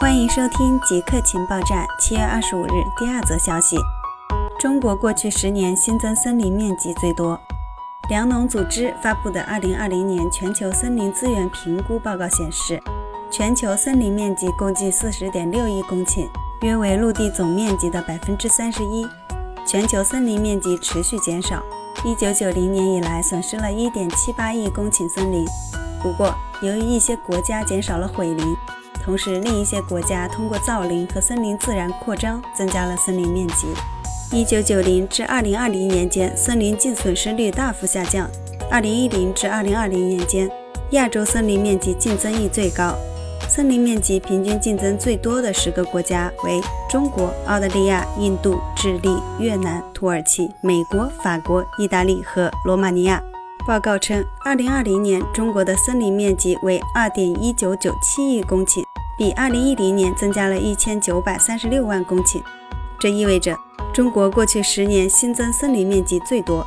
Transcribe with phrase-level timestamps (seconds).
[0.00, 1.84] 欢迎收听极客情报站。
[1.98, 3.76] 七月二十五日，第二则消息：
[4.56, 7.36] 中国过去十年新增森林面积最多。
[8.08, 12.80] 粮农组织发布的二零二零年全球森林资源评估报告显示，
[13.28, 16.28] 全球森林面积共计四十点六亿公顷，
[16.60, 19.04] 约为陆地总面积的百分之三十一。
[19.66, 21.60] 全球森林面积持续减少，
[22.04, 25.44] 一九九零年以来损失了一点七八亿公顷森林。
[26.00, 28.56] 不过，由于一些国家减少了毁林，
[29.08, 33.66] 同时，另一些国家通过造林和森林自然扩张增加了森林面积。
[34.30, 38.28] 一九九零至二零二零年间，森林净损失率大幅下降。
[38.70, 40.50] 二零一零至二零二零年间，
[40.90, 42.94] 亚洲森林面积净增益最高。
[43.48, 53.22] 森林面积平均净增最多的十个国家为中国、澳大利亚、印度、智利、越南、土耳其、美国、法国、意大利和罗马尼亚。
[53.66, 58.82] 报告称，二零二零年中国的森林面积为二点一九九七亿公顷。
[59.18, 62.40] 比二零一零年增加了一千九百三十六万公顷，
[63.00, 63.52] 这意味着
[63.92, 66.64] 中国过去十年新增森林面积最多。